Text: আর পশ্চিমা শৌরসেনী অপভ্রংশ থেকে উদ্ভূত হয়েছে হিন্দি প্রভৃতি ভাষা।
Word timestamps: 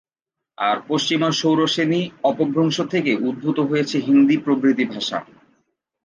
আর 0.57 0.77
পশ্চিমা 0.87 1.29
শৌরসেনী 1.31 2.01
অপভ্রংশ 2.23 2.77
থেকে 2.89 3.11
উদ্ভূত 3.27 3.57
হয়েছে 3.61 3.97
হিন্দি 3.99 4.35
প্রভৃতি 4.37 4.85
ভাষা। 4.85 5.17